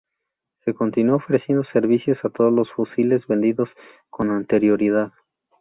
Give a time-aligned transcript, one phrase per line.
[0.65, 3.69] Se continuó ofreciendo servicio a todos los fusiles vendidos
[4.09, 5.13] con anterioridad.